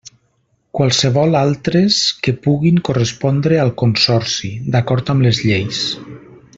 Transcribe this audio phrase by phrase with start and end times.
[0.77, 5.85] Qualssevol altres que puguin correspondre al Consorci, d'acord amb les lleis.